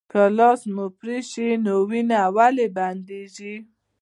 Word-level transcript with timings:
که 0.11 0.21
لاس 0.37 0.61
مو 0.73 0.85
پرې 0.99 1.17
شي 1.31 1.47
نو 1.65 1.73
وینه 1.89 2.21
ولې 2.35 2.67
بندیږي 2.75 3.55